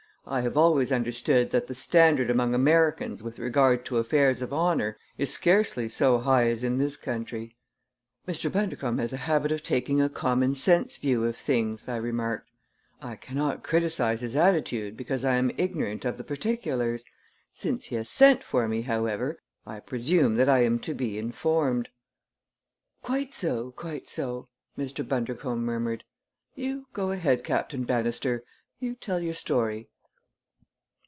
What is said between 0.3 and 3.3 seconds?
have always understood that the standard among Americans